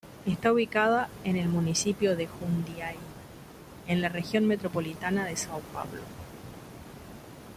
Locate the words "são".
5.35-5.61